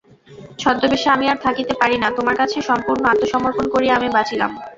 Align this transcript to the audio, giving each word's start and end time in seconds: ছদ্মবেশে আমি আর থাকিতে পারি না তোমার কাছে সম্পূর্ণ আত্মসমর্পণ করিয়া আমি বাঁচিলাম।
ছদ্মবেশে 0.59 1.07
আমি 1.15 1.25
আর 1.29 1.37
থাকিতে 1.45 1.73
পারি 1.81 1.95
না 1.99 2.07
তোমার 2.17 2.35
কাছে 2.41 2.57
সম্পূর্ণ 2.69 3.03
আত্মসমর্পণ 3.07 3.65
করিয়া 3.73 3.93
আমি 3.95 4.09
বাঁচিলাম। 4.15 4.51